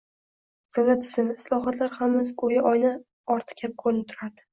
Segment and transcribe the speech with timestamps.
[0.77, 2.91] Davlat tizimi, islohotlar– hammasi go‘yo oyna
[3.37, 4.47] orti kabi ko‘rinib turardi.